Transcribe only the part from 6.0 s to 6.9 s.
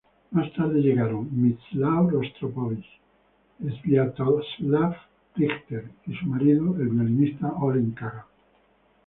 y su marido, el